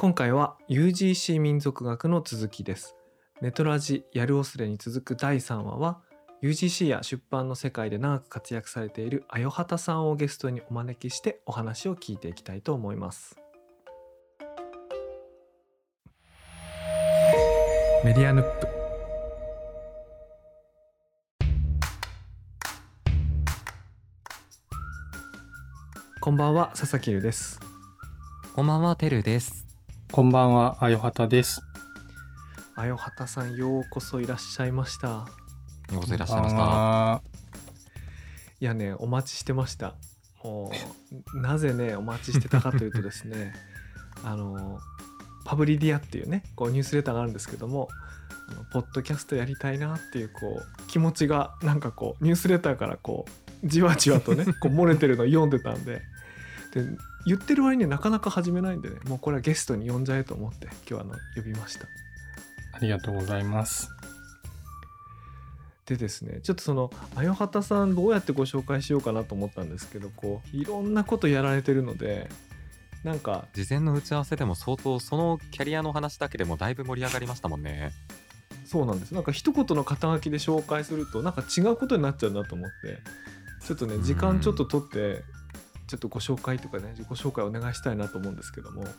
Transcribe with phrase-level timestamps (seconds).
[0.00, 2.94] 今回は UGC 民族学の続きです。
[3.40, 5.98] ネトラジやるおすれに続く第3話は
[6.40, 13.40] UGC や出版の世界で長く活躍されているあよはたさんをゲストにお招きしてお話を聞いていきたいと思います。
[18.04, 18.68] メディアヌップ。
[26.20, 27.58] こんばんは佐々木優です。
[28.54, 29.67] こんばんは、てるです。
[30.10, 31.60] こんばんは、あよはたです。
[32.74, 35.26] あよはたさんようこそいらっしゃいましたよ
[35.92, 36.60] うこそいらっしゃいました。
[36.62, 37.22] は。
[38.58, 39.94] いやねお待ちしてました
[40.42, 40.72] も
[41.34, 43.52] うなぜねお待ちしてたかというとですね
[44.24, 44.80] あの
[45.44, 47.88] パブリディアっていうねこうニュースレターがあるんですけども
[48.50, 53.26] あのポッドキャストやりたいなっていうこう気持ちがなんかこうニュースレターからこ
[53.62, 56.02] うじわじわとねこう漏れてるのを読んでたんで
[56.72, 56.86] で
[57.26, 61.86] 言ってる割にはなかなか始めないんでねもうこれはゲストに呼んじゃえと思って今日あの呼びました
[62.72, 63.90] ありがとうございます。
[65.86, 72.28] でですねちょっとそのあよはたさんどうやってご紹介しようかなと思ったんですけどこういろんなことやられてるので
[73.04, 77.92] なんか事前の打ち合わせでも相当そのキャリアの話だけでもだいぶ盛り上がりましたもんね。
[78.66, 82.98] そうなんですなんか一言の肩書きで紹介するとなんか違うことになっちゃうなと思って
[83.66, 85.22] ちょっとねうん時間ちょっと取って
[85.88, 88.92] ちょっとご紹介とかね自己紹介お願いしたいなと思うんですけどもはい。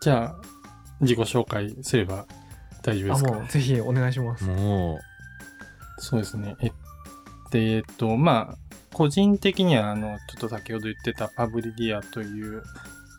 [0.00, 0.36] じゃあ、
[1.00, 2.26] 自己紹介すれば
[2.82, 3.32] 大丈夫あですか？
[3.32, 4.98] もうぜひお願いしますも
[5.98, 6.56] そうですね。
[6.60, 6.70] え
[7.50, 8.58] で、えっと、まあ、
[8.92, 12.62] 個人的には、あの、ちょっと先ほど言ってたパブリディアという、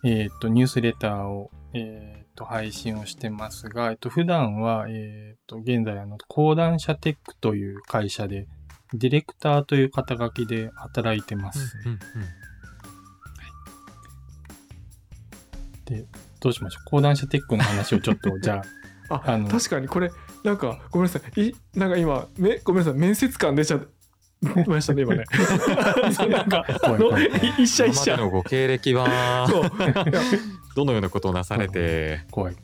[0.03, 8.47] えっと、ニュースレターを、えっと、配信をしてますが、えっと、普段は、えっと、現在、あの、講談社テックという会社で、
[8.93, 11.77] ディレクターという肩書きで働いてまう、す。
[11.85, 11.99] うんうん。
[15.85, 16.05] で、
[16.39, 16.89] どうしましょう。
[16.89, 18.63] 講談社テックの話をちょっと、 じゃ
[19.09, 20.11] あ、ああの確かにこれ
[20.43, 21.41] なんかごめんなさい。
[21.41, 22.99] いなんか今めごめんなさい。
[22.99, 23.79] 面接官出ちゃい
[24.67, 25.23] ましたね今ね。
[26.29, 27.11] なんかあの
[27.57, 29.47] 一社一社のご経歴は
[30.75, 32.55] どのようなことをなされて、怖い。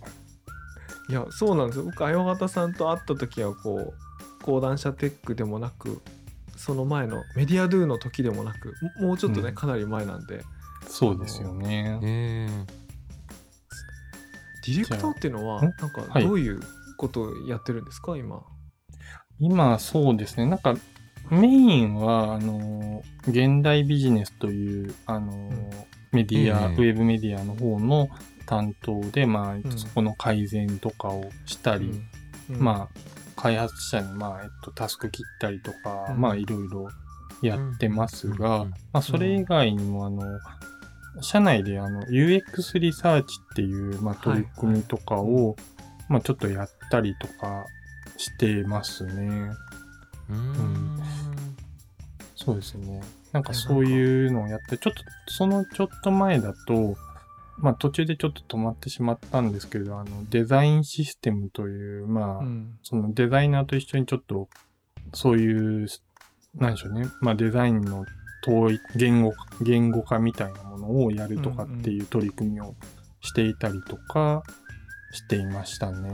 [1.09, 1.85] いやそうなんですよ。
[1.85, 6.01] 僕あよはたさんと会った時はこう講談社テックでもなく
[6.55, 9.55] その前のメディアドゥの時でもなくももうちょっとね、うん。
[9.55, 10.43] かなり前なんで。
[10.87, 11.99] そうですよね。
[12.03, 12.47] え
[14.65, 16.23] ディレクターっていうのはなんかはい。
[16.23, 16.59] どういう
[16.97, 18.41] ことをやってるんですか、今。
[19.39, 20.45] 今、そうですね。
[20.45, 20.75] なんか、
[21.29, 25.51] メインは、あの、現代ビジネスという、あの、
[26.11, 26.75] メディア、うん。
[26.75, 28.09] ウェブメディアの方の
[28.45, 29.77] 担当で、まあ、ん。
[29.77, 32.01] そこの改善とかをしたり、
[32.49, 32.59] うん。
[32.59, 32.99] まあ、
[33.35, 36.21] 開発者に、まあ、えっと、タスク切ったりとか、うん。
[36.21, 36.87] まあ、いろいろ
[37.41, 40.23] やってますうんが、うんまあ、それ以外にも、あの、
[41.21, 45.55] 社内であの UX リサーチっていう、まあ、取り組みとかを、
[46.09, 47.65] まあ、ちょっとやったりとか
[48.17, 49.51] してますね。
[50.29, 51.01] うーん。
[52.35, 53.01] そうですね。
[53.31, 53.53] なんか。
[53.53, 56.95] そういうのをやって、ちょっと、そのちょっと前だと、
[57.57, 64.49] まあ途中でちょっと止まってしまったんですけど、あの、デザインシステムという、まあ、うんそのデザイナーと一緒にちょっと、
[65.13, 65.87] そういう、
[66.55, 67.07] なんでしょうね。
[67.21, 68.05] まあデザインの
[68.45, 72.75] 統一、言語、言語化みたいなものをやるとかっていう取り組みを
[73.21, 74.43] していたりとか
[75.11, 76.11] していましたね。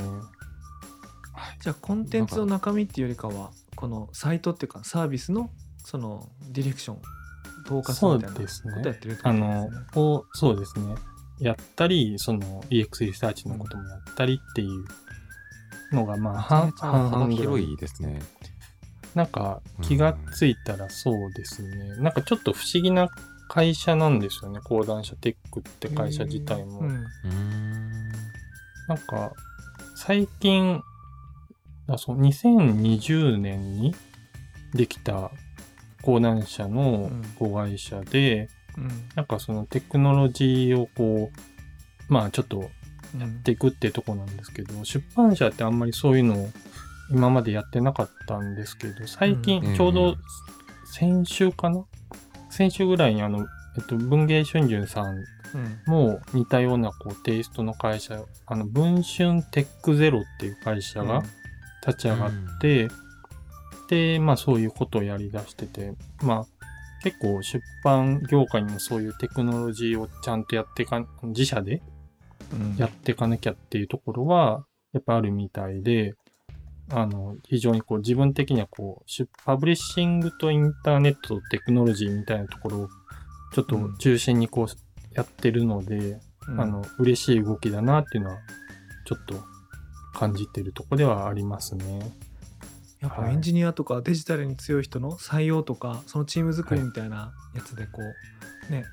[1.62, 7.02] じゃあコンテンツの中身っていうよりかはこのサイトっていうかサービスのそのディレクション
[7.66, 10.96] 統括みたいなことやってるってこあとですねそうですね。
[11.42, 14.86] やったり、その EX リサーチのこともやったりっていう
[15.92, 17.74] のが、まあ、半々広い。
[17.74, 18.22] いですね。
[19.16, 21.96] なんか、気がついたらそうですね。
[21.98, 23.10] なんかちょっと不思議な
[23.50, 24.60] 会社なんですよね。
[24.64, 26.84] 講談社テックって会社自体も。
[28.88, 29.34] なんか、
[29.96, 30.82] 最近、
[31.88, 33.96] あそう、2020年に
[34.76, 35.32] できた
[36.04, 38.61] 講談社の子会社で、うん
[39.16, 41.32] なんかそのテクノロジーをこ
[42.10, 42.70] う、まあちょっと
[43.14, 46.50] うんやっていくってとこなんですけど、出版社ってあんまりそういうのを
[47.12, 49.42] 今までやってなかったんですけど、最うん。
[49.42, 50.16] 近ちょうど
[50.86, 51.84] 先週かな？
[52.50, 53.46] 先週ぐらいにあの、
[53.78, 55.16] えっと、文芸春秋さん
[55.54, 55.82] うん。
[55.86, 61.24] も似たようなこうテイストの会社、あの、文春テックゼロっていう会社が
[61.86, 62.32] 立ち上がっ
[62.62, 62.88] て、
[63.90, 66.61] で、まあそういうことをやり出してて、まあ
[67.04, 71.82] 結構出版業界にもそういうテクノロジーをちゃんとやってか、自社で
[72.54, 76.14] うんやっていかなきゃっていうところは、やっぱあるみたいで、
[76.90, 82.90] あの、非常にこう自分的にはこう、出パブリッシングとインターネットとテクノロジーみたいなところを、
[83.54, 84.68] ちょっと中心にこう
[85.14, 88.38] やってるので、うんあの、嬉しい動きだなっていうのは、
[89.06, 89.36] ちょっと
[90.14, 92.12] 感じてるとこではありますね。
[93.02, 93.34] やっぱはい。
[93.34, 98.16] エンジニアとかデジタルに強い人の採用とかそのチーム作りみたいなやつでこ
[98.70, 98.86] うね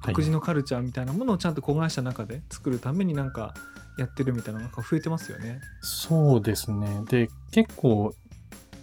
[0.00, 0.14] はい。
[0.14, 3.54] 独自のカルチャーみたいなものをちゃんと子会社の中で作るためになんか
[3.98, 5.60] やってるみたいなのが増えてますよね。
[5.80, 7.02] そうですね。
[7.08, 8.14] で、結構、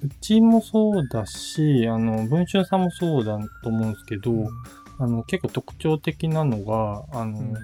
[0.04, 4.50] うちもそうだし、あの、文春さんもそうだと思うんですけど、うん。
[5.00, 7.54] あの、結構特徴的なのが、あの、うん。
[7.54, 7.62] なん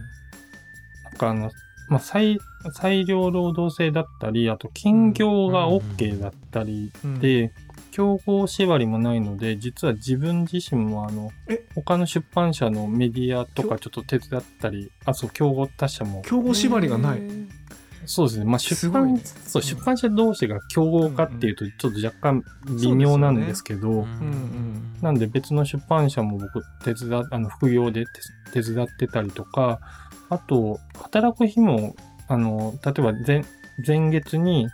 [1.18, 1.52] かあの、
[1.92, 2.40] まあ、裁、
[2.74, 7.20] 裁量労働制だったり、あと、兼業が OK だったりうん。
[7.20, 7.52] で、
[7.92, 16.22] 競合縛りもないので、実は自分自身もあのえ、他の出版社のメディアとかちょっと手伝ったり、あ、そう、競合他社も。
[16.22, 17.22] 競合縛りがない？
[18.06, 18.46] そうですね。
[18.46, 19.22] まあ、出版、すごいね。
[19.46, 22.44] そう、出版社同士が競合かっていうと、ちょっと若干
[22.82, 24.94] 微妙なんですけど、うんうん。
[25.02, 28.06] なんで別の出版社も僕手伝っ、あの、副業で
[28.54, 29.80] 手手伝ってたりとか、
[30.32, 31.96] あと、働く日も、
[32.28, 33.44] あの、例えば前、
[33.86, 34.68] 前月に、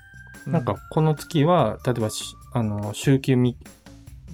[0.46, 2.24] なんかこの月は、例えばし、
[2.54, 3.56] あの、週休 3,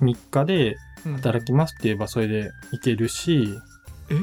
[0.02, 0.76] 3日で
[1.06, 1.14] うん。
[1.16, 3.60] 働きますって言えばそれでいけるし、
[4.10, 4.16] え？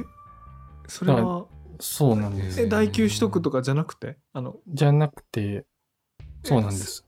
[0.89, 1.47] それは
[1.79, 2.61] そうなんです。
[2.63, 4.17] え代給取得とかじゃなくて？
[4.33, 5.67] あのじゃなくて、
[6.43, 7.05] そうなんです。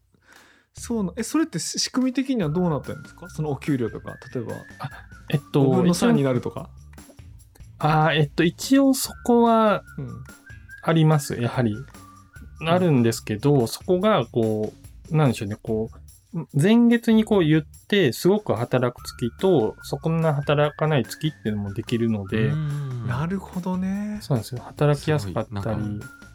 [0.74, 3.28] そうなえそれって仕組み的にはどうなってるんですか？
[3.30, 4.52] そのお給料とか例えば。
[5.30, 6.68] えっと、5分の3になるとか。
[7.82, 10.08] ああ、えっと、一応そこはうん
[10.84, 11.76] あります、やはり。
[12.66, 14.72] あるんですけど、そこが、こ
[15.10, 15.90] う、なんでしょうね、こ
[16.34, 22.52] う、前月にこう言って、すごく働く月と、そこんな働かない月っていうのもできるので、
[23.06, 24.18] なるほどね。
[24.22, 24.62] そうなんですよ。
[24.62, 25.80] 働きやすかったり。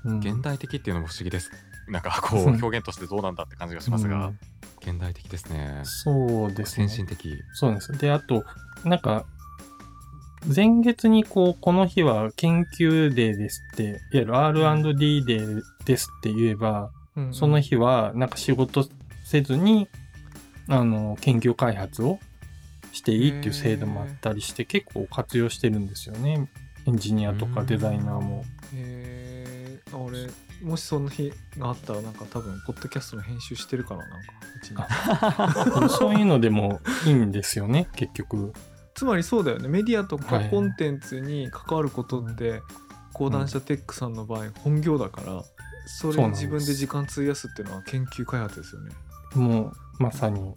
[0.05, 1.51] うん現代的っていうのも不思議です。
[1.89, 4.39] なんかこううん表現としてどうなんだって感じがしますが、うん
[4.79, 5.81] 現代的ですね。
[5.83, 6.97] そうですね先。
[6.97, 7.35] 進的。
[7.53, 7.91] そうなんです。
[7.97, 8.45] で、あと、
[8.85, 9.25] なんか、
[10.53, 18.88] 前月にこう、この日は研究デーですって、いわゆる R&D デーですって言えば、うんその日はなんか仕事
[19.25, 19.88] せずに、
[20.67, 22.19] あの、研究開発を
[22.91, 26.49] していいっていう制度もあったりして、結構活用してるんですよね。
[26.85, 28.45] エンジニアとかデザイナーも。
[28.73, 30.27] へえ俺
[30.61, 38.53] もしその日があったらなんか多分ポッドキャストの編集してるかななんかうちにそういうのでもいいんですよね、結局。
[38.97, 42.61] つまりそうだよねメディアとかはいコンテンツに関わることって
[43.13, 45.44] 講談社テックさんの場合本業だから
[45.85, 48.91] それに自分で時間費やすっていうのは研究開発ですよね
[49.35, 50.55] もう、まさに、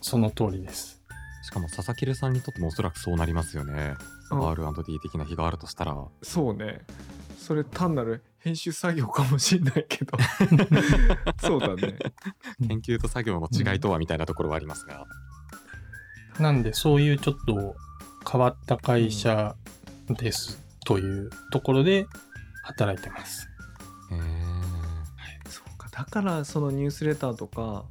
[0.00, 1.00] その通りです。
[1.42, 3.94] しかも佐々木さんにとってもおそらくそうなりますよね。
[4.30, 5.96] うん R&D 的な日があるとしたら。
[6.22, 6.80] そうね
[7.38, 10.18] それ単なる編集作業かもしんないけど
[11.38, 11.96] そうだね
[12.60, 15.06] うん研究と作業の違いとはみたいなところはありますが。
[16.40, 17.76] なんで、そういうちょっと
[18.30, 19.54] 変わった会社
[20.08, 22.06] です、というところで
[22.62, 23.48] 働いてます。
[24.10, 27.84] へーそうかだからそのニュースレターとか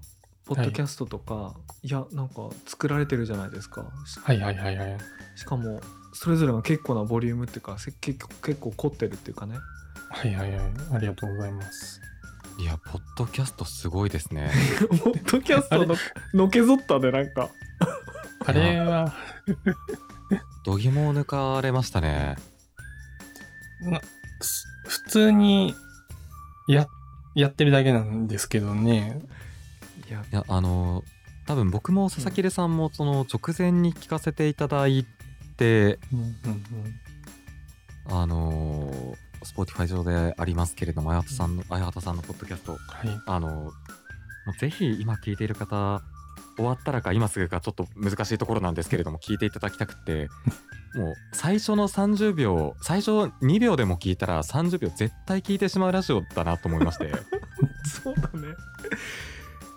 [0.46, 4.98] ポッドキャストとか、い、やなんか作られてるじゃないですかしはいはいはいはい。
[5.36, 5.82] しかも
[6.14, 9.58] それぞれが結構なボリュームっていうかせ結構結構凝ってるっていうかね
[10.12, 10.70] はいはいはい。
[10.94, 12.00] ありがとうございます。
[12.58, 14.50] いや、ポッドキャストすごいですね。
[15.04, 15.96] ポッドキャストの
[16.34, 17.50] のけぞったねなんか
[18.46, 19.14] あれは、
[20.64, 22.36] 度肝を抜かれましたね。
[24.42, 25.76] す普通に
[26.68, 26.88] や、
[27.36, 29.22] やってるだけなんですけどね。
[30.08, 31.04] いやいや、あの、
[31.46, 35.06] 多分僕も佐々木さんもその直前に聞かせていただい
[35.58, 36.36] て、うんうん
[38.08, 42.80] あの、Spotify 上でありますけれども、綾畑さんの、綾畑さんのポッドキャスト、はい。
[43.26, 43.72] あの、
[44.60, 46.02] ぜひ今聞いている方、
[46.56, 50.30] 終わったらか今すぐかちょっと難しいところなんですけれども、聞いていただきたくて、
[50.96, 53.12] もう最初の30秒、最初
[53.44, 57.12] 2秒でも聞いたら30秒絶対聞いてしまうラジオだなと思いまして。
[58.04, 58.56] そうだね。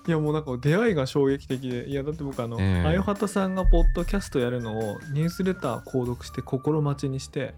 [0.07, 1.89] いやもうなんか出会いが衝撃的で。
[1.89, 2.87] いやだって僕あの、ええ。
[2.87, 7.55] あよはたさんがポッドキャストやるのをニュースレター購読して心待ちにして。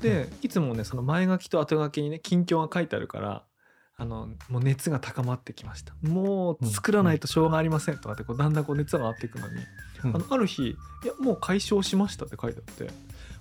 [0.00, 3.42] でいつもねその前書きと後書きにね近況が書いてあるから
[3.98, 5.94] あのもう熱が高まってきました。
[6.02, 9.54] もう作らないとしょうがありませんとかってこうだんだんこう熱が上がっていくのに、
[10.04, 10.16] うん。
[10.16, 10.76] あのある日「い
[11.06, 12.90] やもう解消しました」って書いてあって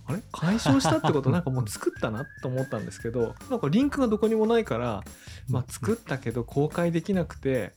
[0.08, 0.22] あれ？
[0.32, 1.30] 解消したってこと？
[1.30, 5.04] なんかもう作ったなと思ったんですけど なんかリンクがどこにもないから、
[5.50, 7.74] まあ、作ったけど公開できなくて。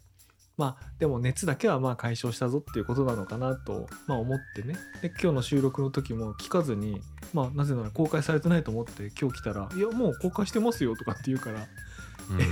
[0.56, 4.74] まあでも熱だけはまあ解消したぞっていうことなのかなと、まあ、思ってね。
[5.00, 7.00] で今日の収録の時も聞かずに、
[7.32, 11.64] まあ、なぜなら公開されてないと思って今日来たら「いやもう公開してますよ」とかって言うから「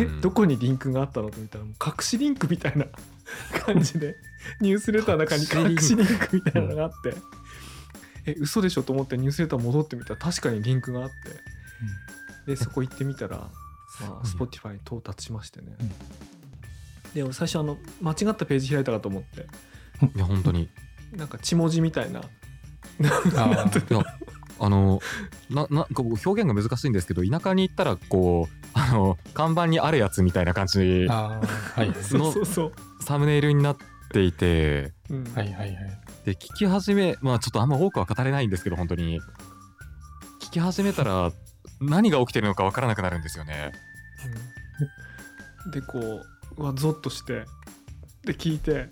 [0.00, 0.20] えうん。
[0.20, 2.86] どこにリンクがあったの?」と見たらもう隠しリンクみたいな
[3.64, 4.16] 感じで
[4.60, 7.14] ニュースレターの中に隠しリンクみたいなのがあって
[8.26, 11.14] 「え嘘でしょ?」と思ってニュースレター戻ってみたら確かにリンクがあって。
[12.46, 13.50] でそこ行ってみたら、ま
[14.02, 15.88] あ、うん Spotify に到達しましてね、うん。
[17.12, 19.48] で俺最初あの間違ったページ開いたかと思って。
[20.14, 20.68] いや本当に。
[21.12, 22.20] なんか血文字みたいな。
[22.20, 24.04] あーいや
[24.58, 25.00] あの
[25.50, 31.94] ななんかこう表現が難しいんですけど田舎に行ったらこうあの看板にあるやつみたいな感じにあーはい。
[32.02, 32.72] そうそうそう、
[33.02, 33.76] サムネイルになっ
[34.10, 35.24] ていてうん。
[35.34, 35.76] はいはいはい。
[36.24, 39.20] で聞き始めまあちょっとあんま多くは語れないんですけど本当に。
[40.40, 41.32] 聞き始めたら
[41.80, 43.72] 何が起きてるのかわからなくなるんですよね。
[45.64, 45.70] うん。
[45.70, 47.44] でこううわゾッとして
[48.24, 48.88] で聞いて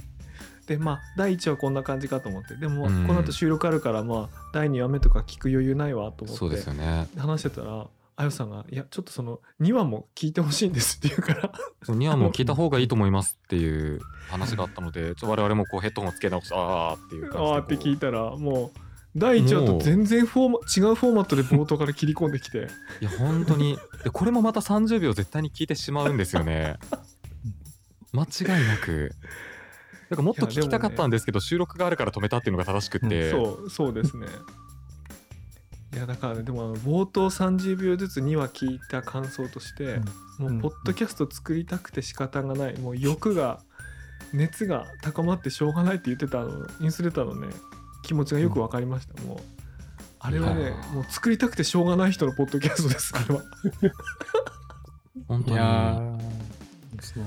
[0.66, 2.56] でまあ第1話こんな感じかと思って。
[2.56, 3.06] でもうん。
[3.06, 6.38] この後収録あるからまあ第2話目とか聞く余裕ないわと思って。
[6.38, 7.08] そうですよね。
[7.16, 11.52] 話してたらあよさんが「いやちょっとその2話も聞いてほしいんです」って言うから。
[11.82, 17.54] その2話も聞いた方がいいと思いますっていう話があったので、ちょ我々もこうヘッドホンをつけ直して、ああっていう感じで。
[17.54, 18.78] あーって聞いたらもう
[19.16, 22.68] 第1話と全然フォーマ違うフォーマットで冒頭から切り込んできて。
[23.00, 23.78] いや本当に。
[24.02, 26.78] でこれもまた30秒絶対に聞いてしまうんですよね。
[28.12, 29.12] 間違いなく
[30.10, 34.26] だからもっと聞きたかったんですけど、収録があるから止めたっていうのが正しくて、そうそうですね。
[35.94, 40.00] いやだからねでもあの冒頭30秒ずつ2話聞いた感想として、
[40.38, 42.78] もうポッドキャスト作りたくて仕方がない。
[42.78, 43.60] もう欲が
[44.32, 47.48] 熱が高まってしょうがないって言ってたあのインスレターのね。
[48.06, 49.38] 気持ちがよく分かりました、もう
[50.18, 53.40] あれはねもう作りたくてしょうがない人のポッドキャストですあれは。
[53.40, 53.92] いや
[55.26, 55.56] 本当に。
[55.56, 56.16] ー
[56.96, 57.24] ですね。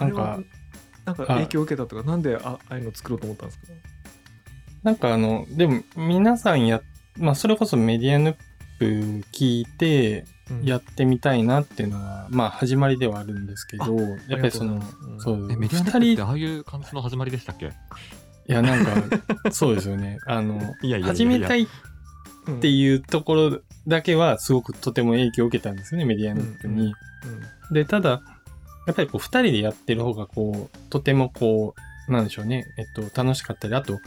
[0.00, 0.40] なんか
[1.08, 3.64] なんか影響を受けたとかなんであああいうの作ろうと思ったんですか？
[4.82, 6.80] なんかあのでも皆さんや
[7.16, 8.34] まあそれこそメディアヌッ
[8.78, 8.84] プ
[9.32, 10.64] 聞いてうん。
[10.64, 13.84] やってみたいなっていうのは、まあ始まりではあるんですけど
[14.28, 15.52] やっぱりそのうんそう。
[15.52, 17.66] えメディアネッ二人トってああいう感じの始まりでしたっけ？
[17.66, 17.70] い
[18.46, 20.18] やなんかそうですよね。
[20.26, 21.06] あのいやいやいやいや。
[21.08, 21.66] 始めたいっ
[22.46, 26.94] うんていうところだけはすごくとても影響を受けたんですよねメディアヌップに。
[27.70, 28.22] でただ
[28.88, 31.74] やっぱりこう2人でやってる方がこうとてもこ
[32.08, 32.64] うなんでしょうね。
[32.78, 33.98] えっと楽しかったりあと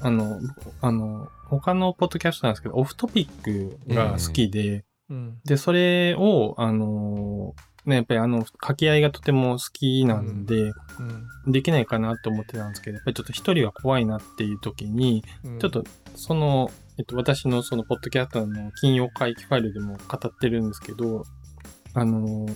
[0.00, 0.40] あの
[0.80, 5.38] あの他のポッドキャストなんですけどオフトピックが好きで、うん。
[5.44, 7.54] でそれをあの
[7.84, 10.72] ねやっぱりあの掛け合いがとても好きなんで、
[11.44, 11.52] うん。
[11.52, 15.58] できないかなと思ってたんですけどやっぱりちょっと一人は怖いなっていう時にうん。
[15.58, 21.24] ちょっとその、えっと、私のそのポッドキャストの金曜会議ファイルでも語ってるんですけど、
[21.92, 22.46] あの、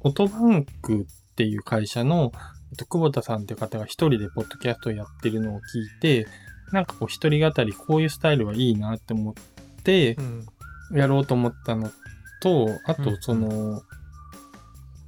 [0.00, 1.04] オトバンクっ
[1.36, 2.32] ていう会社の、
[2.70, 6.26] えっと、久保田さんっていう方が一人でポッドキャストをやってるのを聞いて、
[6.72, 9.34] なんかこう一人語りこういうスタイルはいいなって思っ
[9.82, 10.46] てうん。
[10.92, 11.90] やろうと思ったの
[12.40, 13.82] と、あうんとその、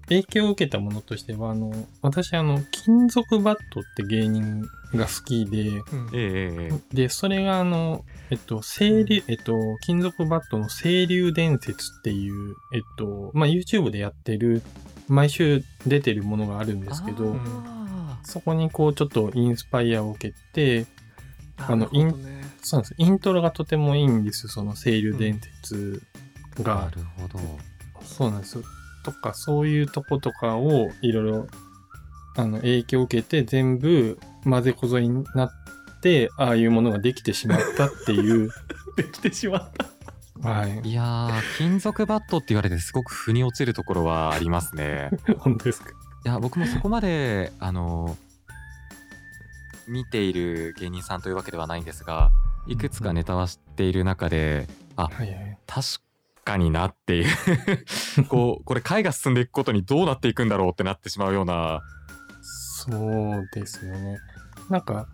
[0.09, 1.71] 影響を受けたものとしては、あの、
[2.01, 4.63] 私あの、金属バットって芸人
[4.95, 6.83] が好きで、うん。
[6.93, 14.63] で、それがあの、えっと、清流、えっと、金属バットの清流伝説っていう、えっと、まあ、YouTube でやってる、
[15.09, 20.87] 毎週出てるものがあるんですけど、あそこにこう、ちょっとインスパイアを受けて、
[21.57, 22.45] あのなるほどね。
[22.62, 22.95] そうなんです。
[22.99, 26.75] イントロがとてもいいんですよ、その清流伝説ーが。
[26.75, 27.38] なるほど。
[28.05, 28.62] そうなんです。
[29.03, 31.47] とか、そういうとことかをいろいろ、
[32.37, 35.50] あの、影響を受けて全部混ぜこぞになっ
[36.03, 38.50] て、ああいうものができてしまったっていう、
[38.97, 39.87] できてしまった
[40.42, 40.80] はい。
[40.88, 45.90] いやー金属バットって言われてすごく腑に落ちるところはありますね 本当ですか？
[45.90, 45.92] い
[46.28, 48.16] や僕もそこまであの
[49.87, 52.30] 見ている芸人さんというわけではないんですが
[52.66, 54.66] いくつかネタは知っている中で、
[54.97, 55.59] あはいはい。
[55.66, 55.87] 確
[56.45, 57.26] かになっていう
[58.28, 61.80] こうこれ回が進んでいくことにどうなっていくんだろうってなってしまうような
[62.42, 64.18] そうですよね。
[64.71, 65.07] なんか、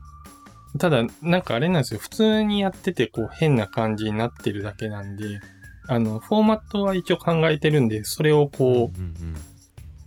[0.79, 2.01] ただ、なんかあれなんですよ。
[2.01, 5.41] 普通にやってて、こう、変な感じになってるだけなんで、
[5.87, 9.37] あの、フォーマットは一応考えてるんで、それをこうんうん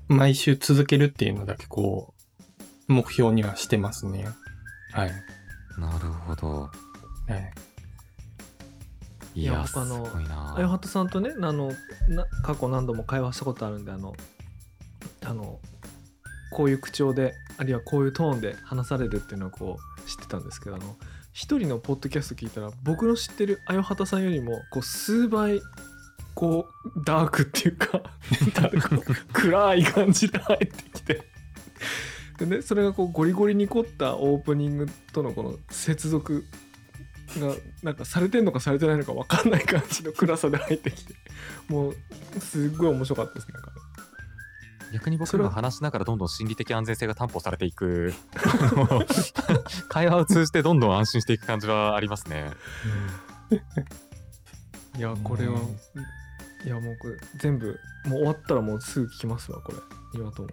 [0.10, 2.14] う、毎週続けるっていうのだけ、こ
[2.90, 4.28] う、目標にはしてますね。
[4.92, 5.12] はい。
[5.78, 6.70] なるほどは
[9.36, 11.72] い、いやあのすごいなあよはとさんとねあの
[12.08, 14.16] な過去何度も会話したことあるんであの
[15.26, 15.60] あの
[16.52, 20.96] こういう口調であるいはこういうトーンで話されるっていうのをこう知ってたんですけどあの
[21.34, 25.62] 一人のポッドキャスト聞いたら僕の知ってるあよはたさんよりもこう数倍
[26.34, 28.02] こうダークっていうか
[29.34, 31.38] 暗い感じで入ってきて。
[32.38, 36.46] でねそれがこうゴリゴリに凝ったオープニングとのこの接続
[37.40, 41.16] がなんかされてんのかされてないのか分かんない感じの暗さで入ってきて
[41.68, 41.96] もう
[42.40, 43.72] すっごい面白かったですなんか。
[44.94, 48.14] 逆に僕それはが話しながらどんどん心理的安全性が担保されていく
[49.90, 52.52] 会話を通じてどんどん安心していく感じはありますね
[54.98, 59.78] いやこれは、うんいいやもうこれ全部もう終わったらもうすぐ聞きますわこれ
[60.20, 60.50] 岩とも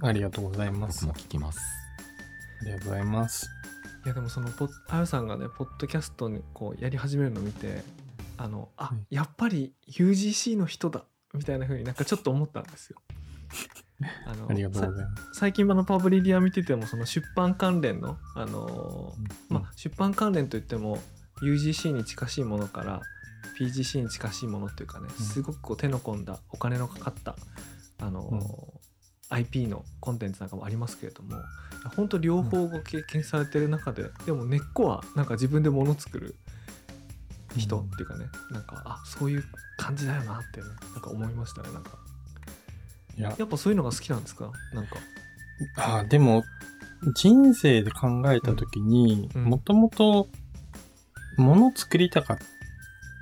[0.00, 1.06] ありがとうございます。
[1.06, 1.60] 僕もあ聞きます。
[2.64, 3.48] りがとうございます。
[4.04, 7.82] いやでもそのポッあゆさんがねポッドキャストにこうやり始めるのを見て
[8.36, 12.98] あのあ、はいやっぱり UGC の人だみたいな風になんかちょっと思ったんですよ。
[14.26, 15.22] あの ありがとうさございます。
[15.34, 20.98] 最近あのパブリディア見ててもその出版関連の、あのーまあ、出版関連といっても
[21.42, 23.02] UGC に近しいものから
[23.58, 25.24] PGC に近しいものっていうかねうん。
[25.24, 27.36] すごくこう手の込んだお金のかかった、
[28.00, 28.84] あのー
[29.30, 31.34] IP のコンテンツなんかもありますけれども
[31.96, 36.36] 本当両方ご経験されてる中で、でも根っこはなんか自分で物作る
[37.56, 39.44] 人っていうかね、なんかあそういう
[39.76, 41.90] 感じだよなってねなんか思いましたねなんか。
[41.90, 41.94] い
[43.22, 44.50] や、やっぱそういうのが好きなんですか？
[44.72, 44.96] なんか。
[45.76, 46.44] あーでも、
[47.16, 49.44] 人生で考えたときに、うん。
[49.44, 50.28] もともと、
[51.36, 52.38] もの作りたかっ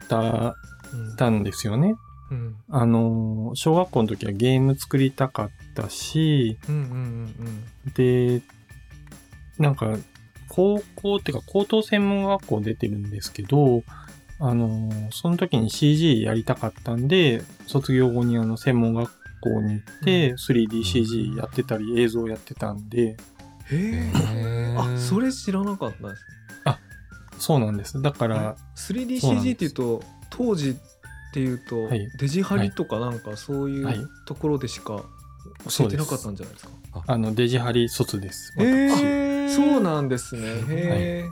[0.09, 0.57] た、
[0.93, 1.95] うんたんですよね。
[2.31, 2.57] うん。
[2.69, 7.35] あのー、小学校の時はゲーム作りたかったし、うんうん
[7.87, 8.43] うんで、
[9.59, 9.97] なんか、
[10.49, 13.85] 高校っていうか高等専門学校出てるんですけど、
[14.39, 19.11] あのーその時に CG やりたかったんで、卒業後にあの専門学
[19.43, 20.37] 校に行って、うん。
[20.37, 23.17] 3DCG やってたり映像やってたんで、へ
[23.73, 26.23] えあそれ知らなかったです
[27.39, 28.01] そうなんです。
[28.01, 29.27] だから、そうなんです。
[29.27, 30.75] 3DCG っていうと当時っ
[31.35, 32.09] ていうと、はい。
[32.19, 33.99] デジハリとかなんかそういはい。
[33.99, 35.05] うところでしか
[35.77, 36.73] 教えてなかったんじゃないですか、
[37.07, 37.19] あ。
[37.19, 38.55] の、デジハリ卒です。
[38.61, 40.43] えそうなんですね。
[40.43, 41.31] へえ、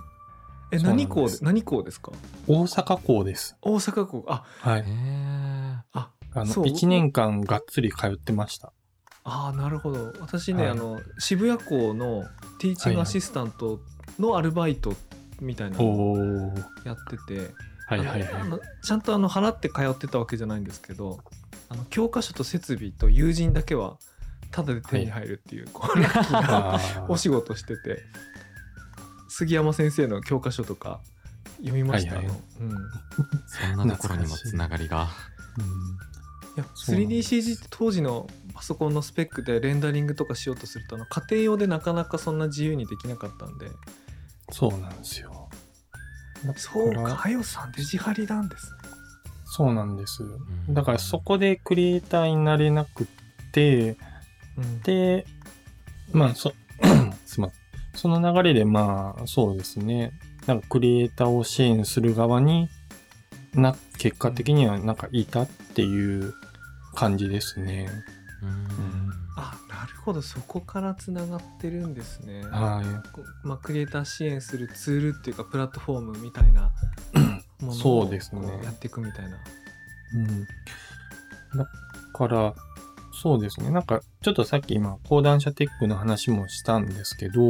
[0.72, 1.44] えそうなん何校でです。
[1.44, 2.10] 何校ですか？
[2.48, 3.56] 大阪校です。
[3.62, 4.24] 大阪校。
[4.26, 4.84] あはい。
[6.34, 8.72] ああの、そう1年間がっつり通ってました。
[9.24, 10.12] あーなるほど。
[10.20, 10.70] 私ね、はい。
[10.72, 12.24] あの渋谷校の
[12.58, 13.80] ティーチングアシスタント
[14.18, 14.94] のアルバイト
[15.40, 16.54] みたいなのを。
[16.84, 17.50] やってて、
[17.86, 18.30] はいはいはい。
[18.82, 21.18] ちゃんとあの払って通ってたわけじゃないんですけど
[21.68, 23.98] あの教科書と設備と友人だけは
[24.50, 27.06] タダで手に入るっていう、こうラッキーなあー。
[27.08, 28.02] お仕事してて。
[29.28, 31.00] 杉山先生の教科書とか
[31.58, 32.36] 読みました、はいはい。
[32.60, 32.74] うん、い
[33.76, 35.08] そんなところにもつながりが。
[35.58, 36.09] うん
[36.56, 43.70] やそうなんです 3DCG って当時のパソコンのスペックでレンダリングとかしようとするとあの家庭用でなかなかそんな自由にできなかったんで
[44.50, 45.48] そうなんですよ。
[46.44, 48.90] だそうかあよさんデジハリなんですね
[49.52, 50.22] そうなんです。
[50.22, 53.06] んだからそこでクリエイターになれなくっ
[53.52, 53.96] て、
[54.56, 55.26] うんで、
[56.12, 56.52] まあ、そ、
[57.26, 57.52] すまん。
[57.96, 60.12] その流れでまあ、そうですね。
[60.46, 62.68] なんかクリエイターを支援する側に
[63.52, 66.32] な、結果的にはなんかいたっていう
[66.94, 67.88] 感じですね。
[68.42, 76.72] うんあなるほどそこからつながってるんですねはこうまあ、クリエイター支援するツールっていうかプラットフォームみたいな
[77.60, 79.36] ものをそうですねやっていくみたいな。
[79.36, 79.40] い。
[80.14, 80.46] うん。
[81.58, 81.68] だ
[82.12, 82.54] から、
[83.12, 83.70] そうですね。
[83.70, 87.42] なんか、ちょっとさっき今、講談社テックの話もしたんですけど、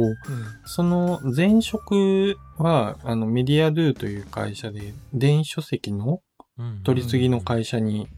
[0.65, 6.21] その前職は、あの、メディアドゥという会社で、電子書籍の
[6.57, 8.09] うん取り次ぎの会社に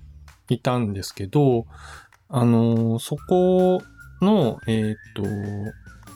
[0.49, 1.65] いたんですけど、
[2.29, 3.81] あのーそこ
[4.21, 5.23] の、えーっと、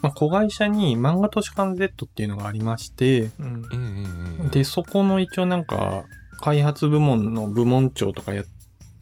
[0.02, 6.06] まあ、子会社に漫画都市館 Z っていうのがありまして、うんで、そこの一応なんか、
[6.40, 8.46] 開発部門の部門長とかやっ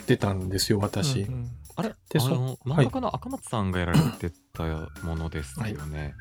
[0.05, 1.21] てたんですよ、私。
[1.21, 1.93] うんうんあれ？
[2.09, 4.63] でそあの漫画家の赤松さんがやられてた
[5.03, 6.13] ものですよね。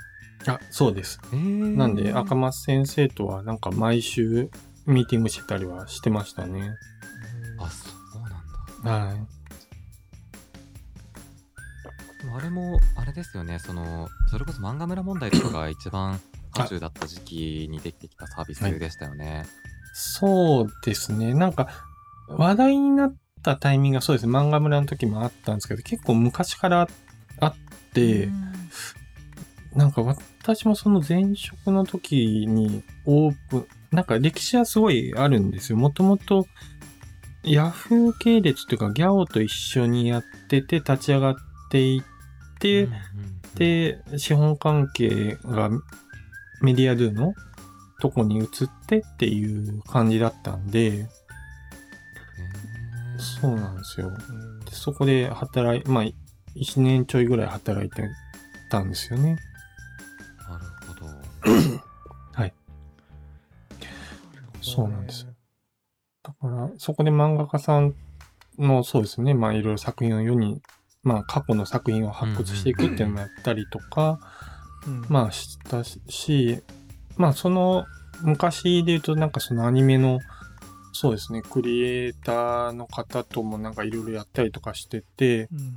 [0.49, 1.21] あ、そうです。
[1.33, 4.51] えーなんで、赤松先生とはなんか毎週
[4.85, 6.73] ミーティングしてたりはしてましたね。
[8.85, 9.45] はい。
[12.37, 16.19] あれもあれですよねそのそれこそ漫画村問題とかが一番
[16.55, 19.45] 渦中だった時期にできてきたサービスでしたよね。
[19.93, 21.35] そうですね。
[21.35, 21.69] なんか、
[22.29, 24.33] 話題になったタイミングがそうですね。
[24.33, 26.89] 漫画村の時もあったんですけど、結構昔から
[27.41, 27.55] あっ
[27.93, 28.29] て、
[29.75, 35.79] なんか私もその前職の時にオープン、なんか歴史はすごいあるんですよ。
[35.79, 36.47] もともと
[37.45, 41.37] ヤフー系列というかギャオと一緒にやってて立ち上がっ
[41.71, 45.71] ていって、うんうんうん、で、資本関係が
[46.63, 47.35] メディアドゥの
[48.01, 48.49] とこに移っ
[48.87, 51.09] てっていう感じだったんで、
[53.19, 54.09] そうなんですよ。
[54.09, 58.09] うんでそこで働い、まあ、1年ちょいぐらい働いて
[58.71, 59.37] たんですよね。
[60.49, 61.85] なるほど。
[64.65, 65.34] そうなんです。
[66.45, 67.95] だから、そこで漫画家さん
[68.59, 70.61] の、そうですね、まあいろいろ作品を世に、
[71.03, 74.21] まあ過去の作品を発掘していくっていうのもやったりとか、
[74.87, 75.07] うん。
[75.09, 76.63] まあしたし、
[77.17, 77.87] まあその
[78.23, 80.21] 昔で言うとなんかそのアニメの
[80.95, 85.75] そうですね、クリエイターの方ともなんかいろいろやったりとかしてて、うん。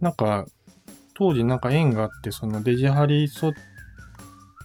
[0.00, 0.46] なんか、
[1.14, 3.52] 当時なんか縁があって、そのデジハリそ、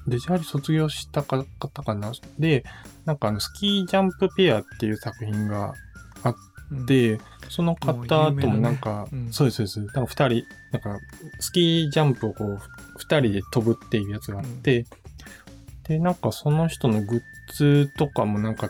[0.08, 2.12] デジハリ卒業したか方かな。
[2.38, 2.64] で、
[3.06, 5.74] なんかあの、スキージャンプペアっていう作品が
[6.72, 6.86] うん。
[6.86, 9.34] で、その方ともなんか、ねうん。
[9.34, 9.96] そうです、そうです。
[9.96, 11.00] なんか二人、なんか、
[11.40, 12.60] スキージャンプをこう、
[12.98, 14.86] 二人で飛ぶっていうやつがあって、
[15.88, 17.22] で、なんかその人のグッ
[17.54, 18.70] ズとかもなんか、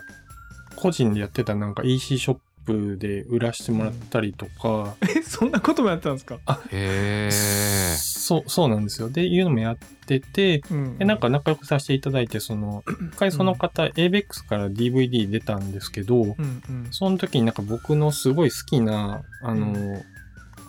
[0.76, 6.38] 個人でやってたなんか EC ショップで売らしてもらったりとか、 えそんなこともやってたんですか？
[6.70, 7.96] へえ。
[7.96, 9.10] そう、そうなんですよ。
[9.10, 10.98] で、いうのもやってて、うん。
[10.98, 16.34] で、なんか仲良くさせていただいて、その、一回その方、ABEX から DVD 出たんですけど、うん
[16.68, 16.88] うん。
[16.90, 20.02] その時になんか僕のすごい好きな、あの、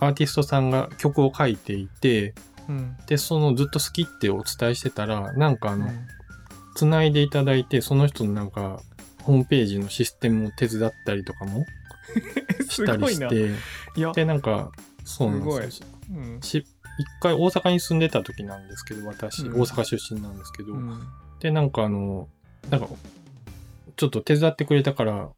[0.02, 2.34] アーティストさんが曲を書いていて、
[2.68, 2.98] うん。
[3.08, 6.08] で、そのずっと好きってお伝えしてたら、なんかあの、うん。
[6.76, 8.82] 繋いでいただいて、その人のなんか、
[9.24, 11.85] ホームページのシステムを手伝ったりとかもす
[12.70, 13.08] したり。
[13.08, 13.52] して、
[14.14, 14.72] で、なんか、
[15.04, 15.88] そうなんですよ。
[16.14, 16.42] うん。
[16.42, 16.66] し
[16.98, 19.62] 一回大阪に住んでた時なんですけど、私、うん。
[19.62, 21.00] 大阪出身なんですけど、うん。
[21.40, 22.30] で、なんかあの、
[22.70, 22.88] なんか、
[23.96, 25.30] ちょっと手伝ってくれたから、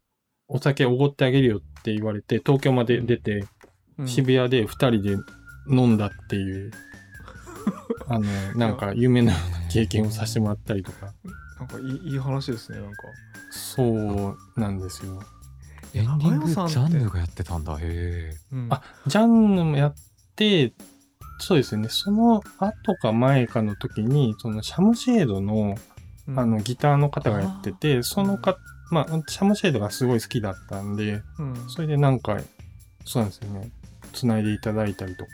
[0.48, 3.44] お酒おごってあげるよって言われて、東京まで出て、
[3.98, 4.08] うん。
[4.08, 5.16] 渋谷で二人で
[5.70, 6.70] 飲んだっていう、
[8.06, 11.12] あの、なんか夢のような経験をさせてもらったりとか、
[11.58, 13.02] なんかいいいい話ですね、なんか。
[13.50, 15.20] そうなんですよ。
[15.94, 17.74] エンディングジャンヌがやってたんだ。
[17.74, 18.36] へえ。
[18.52, 18.68] うん。
[18.70, 19.94] あジャンヌもやっ
[20.36, 20.72] て、
[21.40, 25.76] そうですね、その後か前かの時に、そのシャムシェードの、
[26.26, 26.38] うん。
[26.38, 28.58] あの、ギターの方がやってて、そのか、
[28.90, 31.54] まあ、シャムシェードがすごい好きだったんで、うん。
[31.68, 32.38] それでなんか、
[33.04, 33.70] そうなんですよね、
[34.12, 35.30] 繋いでいただいたりとか。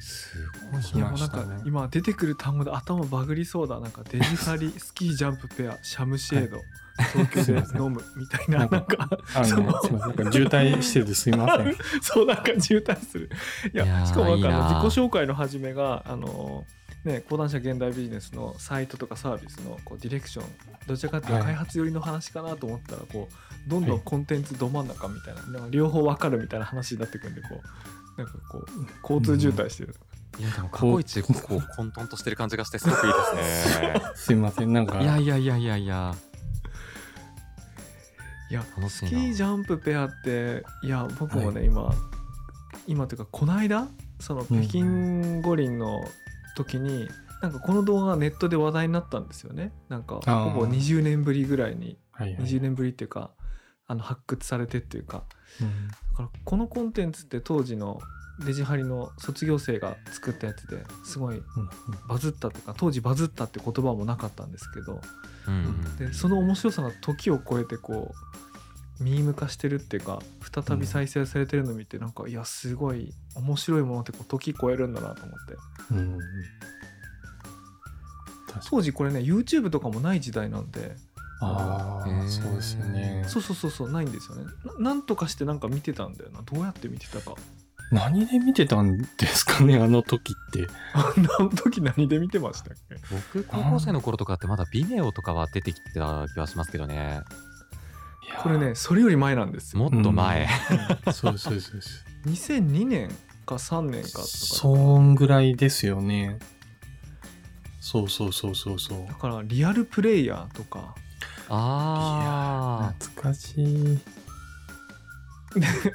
[0.00, 0.82] すごい。
[0.82, 1.60] しましたね。
[1.64, 3.80] 今出てくる単語で頭バグりそうだ。
[3.80, 6.58] なんかデジハリスキージャンプペアシャムシェード、
[7.02, 9.62] 東京で飲むみたいななんかあの、
[9.98, 11.76] なんか渋滞しててすいません。
[12.02, 13.30] そうなんか渋滞する。
[13.72, 16.64] いやいやーしかもなんかあの自己紹介の始めがあの
[17.04, 20.46] ね講談社現代ビジネスのサイトとかサービスのこうディレクション
[20.86, 21.44] どちらかっていうとはい。
[21.46, 23.28] 開発寄りの話かなと思ったらこ
[23.66, 24.02] うどんどんはい。
[24.04, 27.48] コンテンツど真ん中みたいななんか両方わかるみたいな話になってくるんでこ
[28.16, 28.68] うなんかこう
[29.02, 29.94] 交通渋滞してる、
[30.38, 34.02] いやでも過去一こう混沌としてる感じがしてすごくいいですね。
[34.14, 36.14] すいません、なんか、いやいやいやいやいや。
[38.50, 38.88] いや楽しいな。
[38.90, 41.94] スキージャンプペアっていや僕もね、今
[42.86, 46.04] 今というかこの間そのうん北京五輪の
[46.56, 47.08] 時に、
[47.42, 49.72] なんかこの動画がネットで話題になったんですよね。
[49.88, 51.98] なんかほぼ20年ぶりぐらいに。
[52.10, 52.42] はいはい。
[52.42, 53.30] 20年ぶりっていうか
[53.86, 55.24] あの発掘されてっていうか。
[55.60, 55.88] うん。
[55.88, 57.98] だからこのコンテンツって当時の
[58.44, 61.44] デジハリの卒業生が作ったやつですごいうん
[62.08, 65.00] バズったというか当時バズったって言葉もなかったんですけど
[65.98, 68.14] でその面白さが時を超えてこ
[69.00, 70.20] うミーム化してるっていうか
[70.52, 75.56] 再び再生されてるのを見てなんかいやすごい面白いものってこう時超えるんだなと思って。
[78.68, 80.96] 当時これね YouTube とかもない時代なんで。
[81.42, 83.24] ああ、そうですよね。
[83.26, 84.44] そうそうそうそうないんですよね。
[84.78, 86.42] ななんとかしてなんか見てたんだよな。
[86.42, 87.34] どうやって見てたか
[87.90, 90.68] 何で見てたんですかね、あの時って。
[90.92, 92.96] あの時何で見てましたっけ？
[93.34, 97.22] 僕高校生の頃とかってまだビデオとかは出てきてた気はしますけどね。
[98.42, 100.48] これねそれより前なんですよもっと前。
[101.06, 102.06] うんそうです、そうですそうです。
[102.26, 103.08] 2002年
[103.44, 106.38] か3年かとかそんぐらいですよね。
[107.80, 109.06] そうそうそうそうそう。
[109.08, 110.94] だからリアルプレイヤーとか
[111.48, 113.98] あ懐かしい。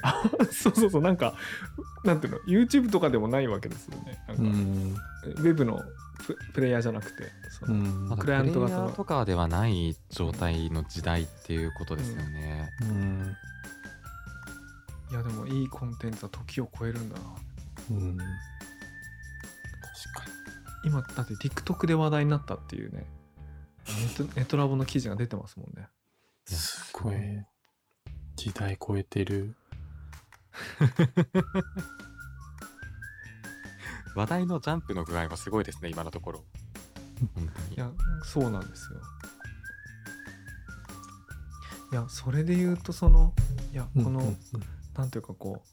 [0.02, 1.34] あそうそうそうなんか
[2.04, 4.94] なんていうの YouTube とかでもないわけですよねなんか、うん。
[5.24, 5.80] ウェブの
[6.26, 12.70] ププレイヤーじゃなくてそのうんクライアント型のーとかではない状態の時代っていうことですよね。
[12.82, 13.36] うん。
[15.10, 17.22] いやでもいいコンテンツは時を超えるんだな
[17.90, 18.16] うん。
[18.16, 18.32] 確か
[20.84, 23.06] 今だって TikTok で話題になったっていうね
[23.86, 25.88] ネットネットラボの記事が出てますもんね
[26.50, 26.56] に。
[26.56, 27.16] すごい。
[28.36, 29.54] 時代超えてる。
[34.14, 36.44] 話題のジャンプの具合はすごいですね、今のところ。
[37.74, 37.90] いや
[38.24, 39.00] そうなんですよ。
[41.92, 43.32] いやそれで言うとその
[43.72, 44.36] いやこの、うんうん。
[44.96, 45.66] なんていうかこう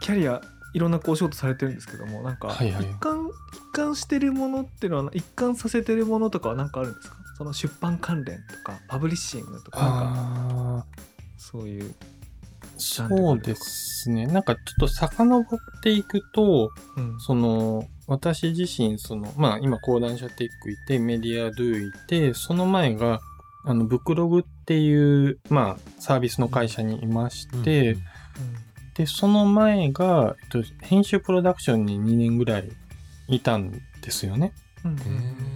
[0.00, 0.40] キャリア
[0.74, 7.16] いろんなこうお仕事されてるんですけどもなんかはいはい一貫、一貫してるものっていうのは一貫させてるものとかは何かあるんですか？
[7.36, 10.86] その出版関連とかパブリッシングとかなんか。
[11.36, 11.94] そういう、
[12.78, 14.26] そうですね。
[14.26, 23.20] なんかちょっと遡っていくと、うんその、私自身、その、まあ今講談社テックいて、メディアドゥいて、その前が、
[23.66, 28.02] あの、ブクログっていう、まあ、サービスの会社にいまして、うん
[28.94, 32.70] で、その前が、えっと、編集プロダクションに2年ぐらい
[33.28, 34.52] いたんですよね。
[34.84, 34.96] うん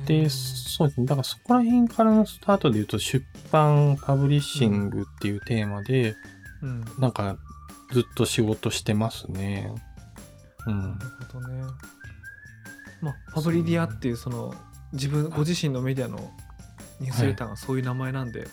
[0.08, 1.06] で、そうですね。
[1.06, 6.16] だからそこら辺からのスタートで言うと、出版、パブリッシングっていうテーマで、
[6.62, 7.36] うんなんか、
[7.92, 9.72] ずっと仕事してますね。
[10.66, 10.88] うんな。
[10.88, 11.62] るほどね。
[13.00, 14.52] まあ、パブリディアっていうその
[14.92, 16.32] 自分ご自身のメディアの
[17.00, 18.48] ニュースレターがそういう名前なんで、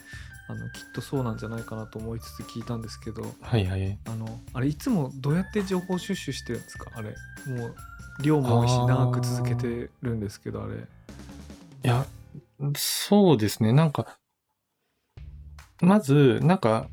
[0.47, 3.97] あのきっとそうなんじゃないかなと思いつつ聞いたんですけどはいはい。
[4.05, 6.91] あのあれいつもどうやって情報収集してるんですか？
[6.93, 7.15] あれ
[7.47, 7.75] もう
[8.21, 10.85] 量も多いし長く続けてるんですけどあれ
[11.85, 12.03] いや、
[12.75, 13.71] そうですね。
[13.71, 14.17] なんか、
[15.81, 16.89] まず、なんか、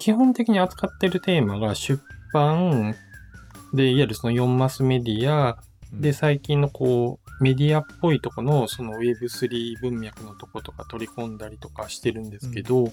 [0.00, 2.96] 基本的に扱ってるテーマが出版
[3.72, 5.56] で、いわゆるその4マスメディア、
[5.92, 12.90] で、最近のこう、メディアっぽいとこの、その Web3 文脈のとことか取り込んだりとかしてるんですけど、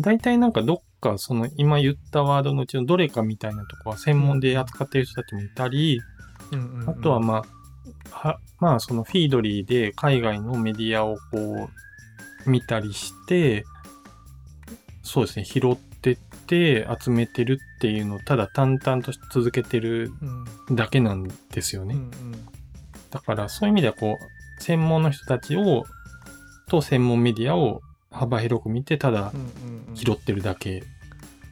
[0.00, 6.00] 大体なんかどっかその今言ったワードのうちのどれかみたいなとこは専門で扱ってる人たちもいたり、
[6.52, 6.88] うんうんうん。
[6.88, 7.42] あとはまあ、
[8.10, 11.68] はまあそのフィードリーで海外のメディアをこ
[12.46, 13.64] う見たりして、
[15.02, 16.16] そうですね、拾ってっ
[16.46, 20.12] て集めてるっていうのをただ淡々と続けてる
[20.68, 21.94] うんだけなんですよね。
[21.94, 22.48] うんうん
[23.10, 25.84] だからそういう意味ではこう、専門の人たちを、
[26.66, 30.82] と専門メディアを幅広く見て、ただうんうんうん拾ってるだけ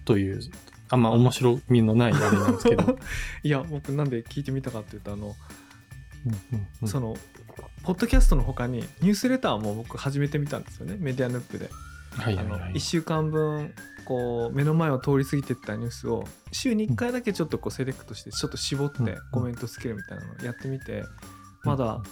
[0.06, 0.40] という、
[0.88, 2.98] あんま面白みのないあれなんですけど。
[3.44, 5.36] いや僕なんで聞いてみたかっていうとあの、うんうんうん
[6.86, 7.16] その
[7.82, 11.70] ポッドキャストの他にニュースレターも僕始めてみたんですよねメディアヌップで。
[12.18, 12.80] あのはいはいはい1。
[12.80, 13.72] 週間分
[14.04, 21.04] こう目の前を通り過ぎてったニュースを週に1回だけちょっとこうセレクトしてちょっと絞ってうんコメントつけるみたいなのをやってみて
[21.62, 22.02] まだ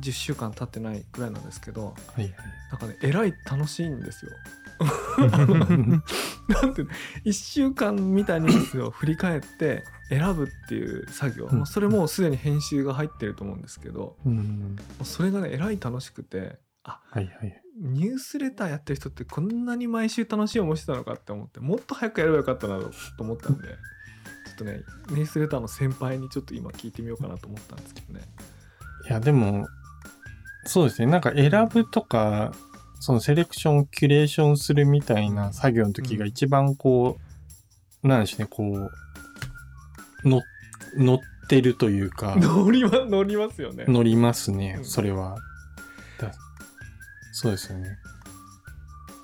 [0.00, 2.34] 10週間経ってないぐらいなんですけどはいはい。
[2.72, 4.32] なんかねえらい楽しいんですよ。
[4.80, 6.82] あ の なんて
[7.24, 9.84] 1週間見たニュースを振り返って
[10.18, 14.76] 選ぶっていう作業、うんそれもうすでに編集が入ってると思うんですけどうん。
[15.02, 17.60] それがねえらい楽しくてあはいはい。
[17.80, 22.90] ニュースレターやってる人ってこんなに毎週楽しい思いしてたのかって思ってもっと早くやればよかったなと
[23.24, 23.68] 思ったんで
[24.46, 28.20] ちょっとねニュースレターの先輩にちょっと今聞いてみようかなと思ったんですけどね。
[29.08, 29.66] いや、でも、
[30.64, 31.06] そうですね。
[31.06, 32.52] なんか選ぶとか、
[33.00, 37.18] そのセレクション、キュレーションするみたいな作業の時が一番こ
[38.02, 38.90] う、なんでしょうね、こう、の、
[40.24, 43.84] 乗ってるというか、乗りま乗りますよね。
[43.88, 45.36] 乗りますねう、んそれは。
[46.18, 46.32] だ
[47.32, 47.98] そうですよね。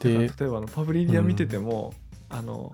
[0.02, 1.92] 例で、えばあのパブリディア見てても、
[2.28, 2.72] あの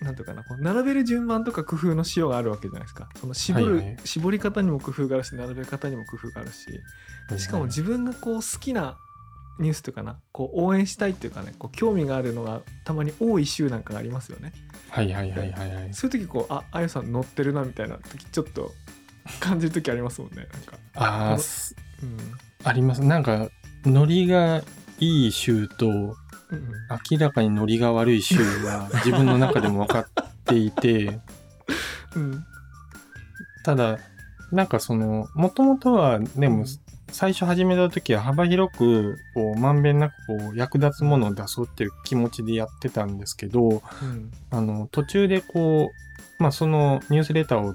[0.00, 6.80] なんていうかなこう並べる順番とか工夫のしようがあるわけじゃないですかその絞る、はいはい絞り方にも工夫があるし並べ方にも工夫があるし
[7.38, 8.98] しかも自分がこう好きな
[9.58, 14.52] ニュースというかなこう応援したいっていうかねこう興味があるのがたまに多い週なんかがありますよね。
[14.90, 15.94] はいはいはいはいはい。
[15.94, 18.72] そういう時こうああゆさん乗ってるなみたいな時ちょっと
[19.40, 20.46] 感じる時ありますもんね。
[20.52, 21.38] なんか、ああ、うん。
[22.64, 23.02] あります。
[23.02, 23.48] なんか、
[23.84, 24.62] ノリが
[24.98, 26.16] いい週と、うんうん。
[27.10, 30.06] 明らかにノリが悪い週は自分の中でも分かっ
[30.44, 31.20] ていて、
[32.14, 32.44] うん。
[33.64, 33.98] ただ、
[34.52, 36.64] なんかその、もともとは、でも、
[37.10, 44.32] 最初始めた時は幅広く、こう、まんべんなく、こう、役立つものを出そうっていう気持ちでやってたんですけど、うん。
[44.50, 47.74] あの、途中でこう、まあ、そのニュースレターを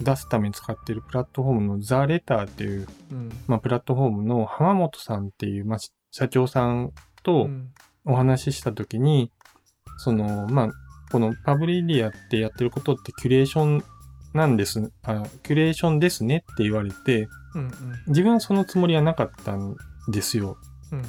[0.00, 3.30] 出すために使ってるプラットフォームのザ・レターっていう、うん。
[3.46, 7.70] まあ、プラットフォームの浜本さんっていう、まあ、し社長さんうとん。
[8.06, 9.30] お話しした時に、
[9.98, 10.68] その、まあ、
[11.12, 13.84] このパブリディアってやってることってキュレーション
[14.32, 17.72] なんです、あキュレーションですねって言われて、うんうん。
[18.08, 19.76] 自分はそのつもりはなかったん
[20.12, 20.56] ですよ。
[20.92, 21.02] うん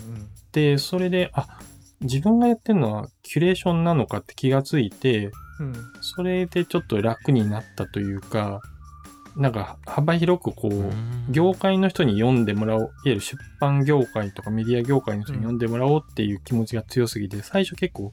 [0.51, 1.47] で、それで、あ、
[2.01, 5.73] 自分がやってるのはキュレーションなのかって気がついて、うん。
[6.01, 8.61] それでちょっと楽になったというか、
[9.37, 18.11] なんか幅広くこう、業界の人に読んでもらおう、いわゆる出版業界とかメディア業界の人に読んでもらおうっていう気持ちが強すぎて、最初結構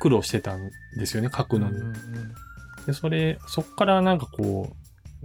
[0.00, 1.78] 苦労してたんですよね、書くのに。
[1.78, 1.94] うんうん
[2.86, 4.82] で、それ、そっからなんかこう、うん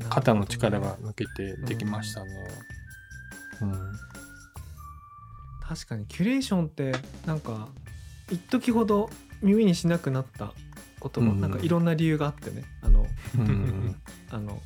[0.10, 2.30] 肩の力が抜けてできましたね。
[3.62, 3.74] うん。
[5.62, 6.94] 確かにキュレーションって
[7.26, 7.68] なんか
[8.32, 9.10] 一時ほど
[9.42, 10.54] 耳にしなくなった
[11.00, 13.06] こともうんなんかいろんな理由があってねあの
[13.38, 13.96] うん。
[14.30, 14.62] あの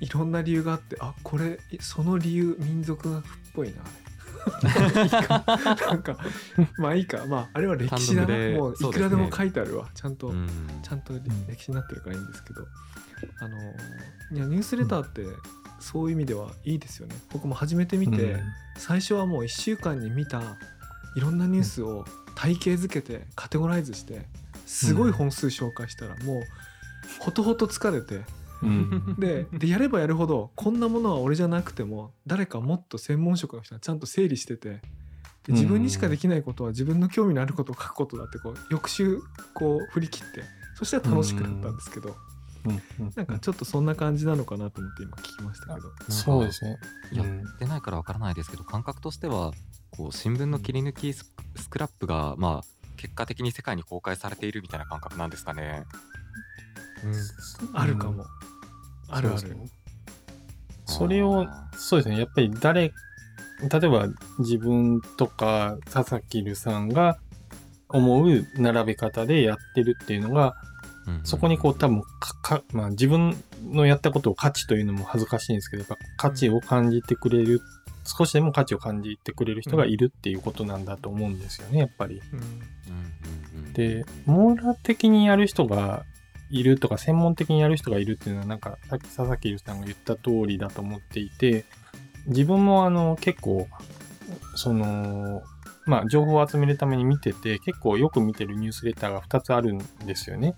[0.00, 3.76] いろんな理由があってあこれその理由民族学っぽいな
[4.62, 6.18] なんか
[6.78, 7.26] まあいいか。
[7.26, 8.34] まああれは歴史だな。
[8.58, 9.88] もういくらでも書いてあるわ。
[9.94, 10.48] ちゃんと、うん。
[10.82, 11.12] ちゃんと
[11.48, 12.66] 歴史になってるからいいんですけど、
[13.40, 13.56] あの
[14.32, 15.24] いやニュースレターって
[15.80, 17.16] そういう意味ではいいですよね。
[17.32, 18.36] 僕も始めてみて、
[18.76, 20.40] 最初はもう1週間に見た
[21.16, 22.04] いろんなニュースを
[22.34, 24.26] 体系づけてカテゴライズして
[24.66, 26.42] すごい本数紹介したらもう
[27.20, 28.20] ほとほと疲れて
[28.62, 29.16] うん。
[29.18, 34.80] ででやればやるほどこんなものは俺じゃなくても誰かもっと専門職の人がちゃんと整理してて
[35.44, 39.20] で自分にしかできないことは自分の興味のあることを書くことだってこう翌週
[39.54, 40.42] こう振り切って
[40.76, 42.14] そしたら楽しくなったんですけど
[43.14, 45.88] なんかちょっとそんな感じなのかなと思って今聞きましたけど。
[46.08, 46.76] そうですね。
[47.12, 47.26] やう。
[47.26, 47.40] ん。
[47.40, 49.52] ってないからわからないですけど感覚としては
[49.90, 55.84] こう新聞の切り抜きススクラップがまあ結果的に世界に公開されているみたいな感覚なんですかね。
[57.04, 58.24] うん、あるかも。
[59.08, 59.56] あるある。
[60.86, 62.18] それを、そうですね。
[62.18, 62.92] やっぱり誰、
[63.70, 67.18] 例えば自分とか佐々木留さんが
[67.88, 70.54] 思う並べ方でやってるっていうのが、
[71.06, 77.60] うんそこにこう多分かか、まあ自分のやったことを価値というのも恥ずかしいんですけど、やっぱ価値を感じてくれる、
[78.04, 82.20] 少しでも価値を感じてくれる人がいるっていうことなんだと思うんですよね、やっぱり。
[82.32, 86.04] うんうんうんうんで、網羅的にやる人が
[86.50, 91.64] いるとか、専門的にやる人がいるっていうのは、なんか、さっき佐々木さんが言った通りだと思っていて、
[92.26, 93.68] 自分もあの、結構、
[94.54, 95.42] その、
[95.86, 100.54] まあ、情報を集めるために見てて、結構よく見てるニュースレターが2つあるんですよね。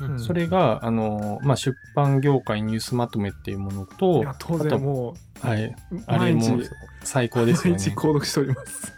[0.00, 5.76] うんそれが、あの、まあ、出版業界ニュースまとめっていうものいとや、当あと然もう、はい、
[6.06, 6.58] あれも
[7.04, 7.96] 最高ですよ毎日ね。
[7.96, 8.94] 購読しております。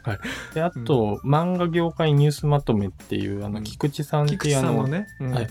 [0.55, 5.07] で、あと、漫画業界ニュースまとめっていう、あの、うん菊池さんって菊いうあの、池さんのね。
[5.21, 5.51] うんはい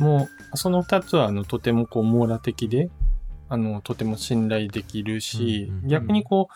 [0.00, 2.90] もう、その二つは、あの、とてもこう、網羅的で、
[3.48, 6.48] あの、とても信頼できるし、うんうんうん逆にこ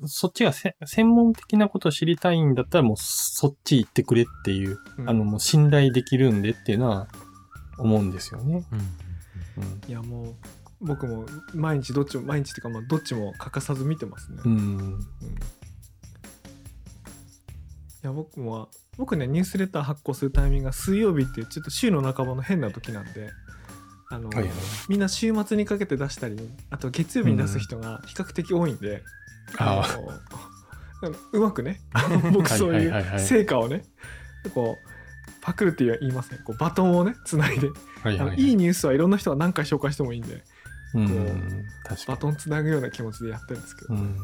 [0.00, 7.08] う、そっちがせ専門的なことを知りたいんだったら、もう、そっち行ってくれっていう、うんあの、もう信頼できるんでっていうのは、
[7.78, 8.64] 思うんですよね。
[8.72, 9.90] うんうん。
[9.90, 10.34] いやもう
[10.80, 14.38] 僕も毎日どっちも毎日っていうかまあどっちも欠かさず見てますね。
[14.44, 15.00] ううん
[18.06, 23.30] や僕も僕ねニュースレター発行するタイミングが水曜日っていうちょっと週の半ばの変な時なんで
[24.10, 24.52] あの、はいはい
[24.88, 26.36] みんな週末にかけて出したり
[26.70, 29.02] あと月曜日に出す人が比較的多いんで、
[29.56, 29.82] あ
[31.02, 31.80] あのうまくね
[32.32, 33.82] 僕そういう成果をね
[34.52, 37.68] こうパクるって言いませんこうバトンをねつないで、
[38.02, 38.36] あ、はいはいはい。
[38.38, 40.44] いいニュースはいろんな人が何回紹介してもいいんで
[40.94, 44.00] うんこうバトンつなぐような気持ちでやってるんですけど、に。
[44.00, 44.16] うん。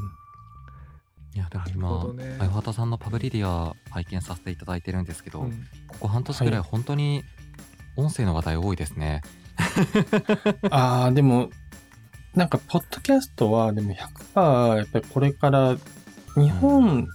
[1.34, 7.24] いやでも今ね相畑さんのパブリディア拝見させていただいてるんですけど、うんここ半年ぐらいはい本当に
[7.96, 9.22] 音声の話題多いですね。
[10.70, 11.50] ああ、でも、
[12.34, 15.76] なんか、ポッドキャストは、でも100%、やっぱりこれから、
[16.36, 17.06] 日本、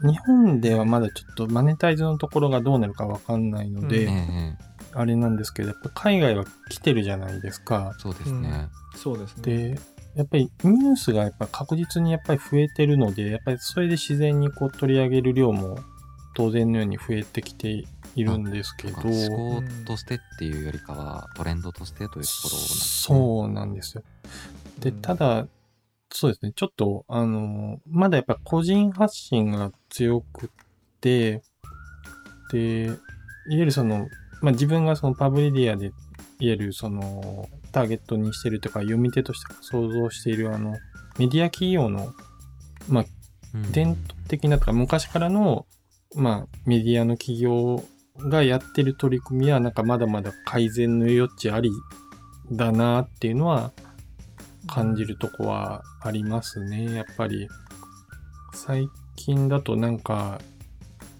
[0.00, 7.94] 日本ではまだちょっとマネタイズのところがどうなるかわかんないので、うんええあれなんですけど、やっぱ海外は来てるじゃないですか。
[7.98, 8.68] そうですね。
[8.94, 9.42] そうですね。
[9.42, 9.80] で、
[10.14, 15.78] やっぱりニュースがやっぱ確実にやっぱり増えてるので、やっぱりそれで自然にこう取り上げる量も
[16.34, 23.18] 当然のように増えてきているんですけど、思考としてっていうよりかはトレンドとしてというところなんですね。
[23.18, 24.02] そうなんですよ。
[24.80, 25.46] で、うんただ、
[26.10, 30.48] そうですね、ちょっと、あの、まだやっぱ個人発信が強くっ
[31.00, 31.42] て、
[32.52, 32.96] で、いわ
[33.48, 34.08] ゆるその、
[34.42, 35.94] まあ、自分がそのパブリディアで、いわ
[36.38, 40.76] ゆるその、ターゲットにしてるとか、読み手として想像している、あの、
[41.18, 42.12] メディア企業の、
[42.88, 43.04] まあ、
[43.54, 45.66] うん伝統的なとか、昔からの、
[46.14, 47.84] まあ、メディアの企業
[48.18, 51.70] がやってる取り組みは、なんかまだまだ改善の余地あり
[52.50, 53.72] だなっていうのは
[54.66, 56.94] 感じるとこはありますね。
[56.94, 57.48] やっぱり、
[58.54, 60.40] 最近だとなんか、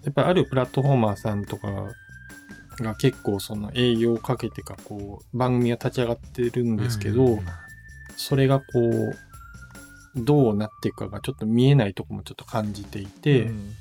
[0.05, 1.69] やっぱりあるプラットフォーマーさんとか
[2.79, 7.41] が結構その営業をかけてかこう番組が立ち上がってるんですけど、うん
[8.17, 9.17] それがこう、
[10.15, 13.75] どうなっていくかがちょっと見えないとこもちょっと感じていて、うん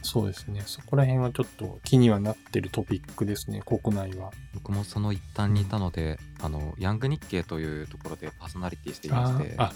[0.00, 0.62] そうですね。
[0.64, 4.30] そこら辺はちょっと気にはなってるトピックですね、国内は。
[4.54, 9.72] 僕もその一端にいたので、あのヤング日経というところでパーソナリティしていましてあ、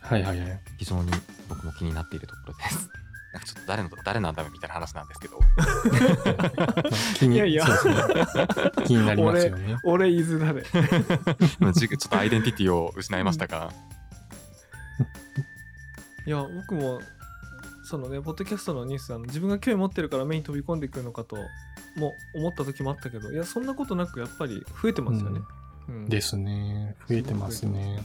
[0.00, 0.60] はいはいはい。
[0.76, 1.10] 非常に
[1.48, 2.90] 僕も気になっているところです。
[3.32, 5.38] なんかちょっと誰の誰なんだろうみたいな話なんですけど、
[7.14, 7.66] 気にいやいや。
[8.84, 9.76] 気になりますよね。
[9.84, 10.62] 俺伊豆だね。
[11.74, 13.72] じちょっとアイデンティティを失いましたが、
[16.26, 17.00] いや僕も
[17.84, 21.36] そのねポッドキャストのニュースあの自分が興味持ってるから目に飛び込んでくるのかと
[21.96, 25.40] も思った時もあったけどいやそんなことなくやっぱり増えてますよね。
[25.88, 26.94] うんですね。
[27.08, 28.02] 増えてますね。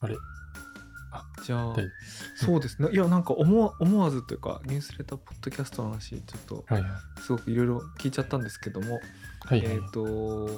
[0.00, 0.16] あれ。
[1.44, 1.88] じゃあで
[2.36, 2.88] そうですね。
[2.92, 6.64] いやなんか思わ思わずというかニュースレターポッドキャストの話ちょっと。
[7.20, 9.00] すごくいろいろ聞いちゃったんですけども、
[9.44, 9.74] はいはい。
[9.74, 10.48] えっ、と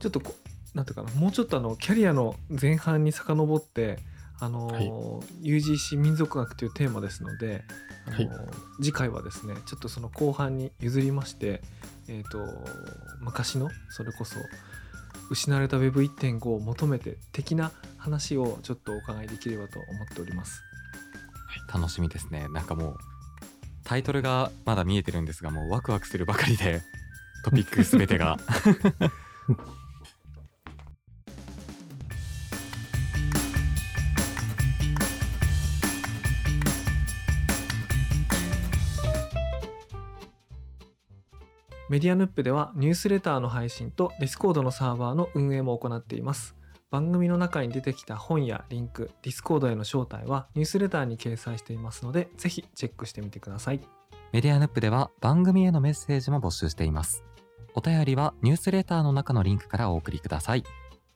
[0.00, 0.34] ちょっとこ
[0.74, 3.98] なんていうかなもうちょっとあのキャリアの前半に遡って
[4.40, 4.90] あの、はい。
[5.42, 7.64] UGC 民族学というテーマですので、
[8.06, 8.28] あのはい。
[8.80, 11.62] 次回はですねちょっとその後半に譲りまして、
[12.08, 12.38] えー、と
[13.20, 14.36] 昔のそれこそ
[15.30, 20.62] 失われた Web1.5 を求めて的な話をちょっとお伺いできればと思っております。
[21.72, 22.96] 楽しみですねなんかもう
[23.84, 26.82] タイトルがまだ見えてるんですがもうワクワクするばかりで
[27.44, 28.38] トピックすべてが
[41.90, 46.56] メディアヌップではニュースレターの配信とディスコードのサーバーの運営も行っています。
[46.90, 53.80] 番組の中に出てきた本やリンク、ディスコードへの招待はニュースレターに掲載していますので、ぜひチェックしてみてください。
[54.32, 57.22] メディアヌップでは番組へのメッセージも募集しています。
[57.74, 60.64] お便りはニュースレターの中のリンクからお送りください。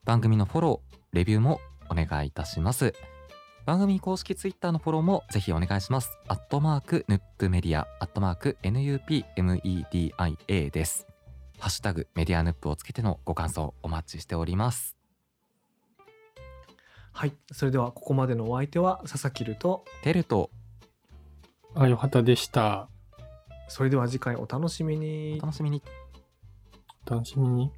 [0.05, 2.93] 番組のフォロー、レビューもお願いいたします。
[3.69, 6.19] 番組公式ツイッターのフォローもぜひお願いします。
[6.27, 11.07] アットマークヌップメディア、アットマーク NUPMEDIA です。
[11.59, 14.97] ハッシュタグメディアヌップをつけてのご感想お待ちしております。
[17.12, 20.49] はい、それではここまでのお相手は佐々木ると、テルと
[21.75, 22.89] あ、よかったでした。
[23.69, 25.45] それでは次回お楽しみにお。
[25.45, 25.83] 楽しみに。
[27.07, 27.71] お楽しみに。